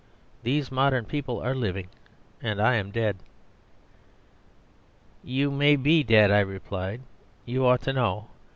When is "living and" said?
1.53-2.59